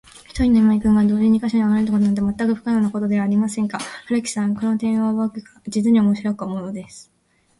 [0.27, 3.77] ひとりの今井君が、同時に二ヵ所にあらわれるなんて、まったく不可能なことじゃありませんか。
[4.07, 7.11] 春木さん、この点をぼくは、じつにおもしろく思うのです。